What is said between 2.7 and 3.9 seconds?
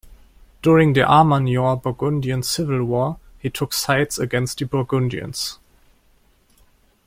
War he took